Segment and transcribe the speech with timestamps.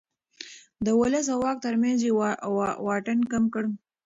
[0.85, 2.11] د ولس او واک ترمنځ يې
[2.85, 3.63] واټن کم کړ.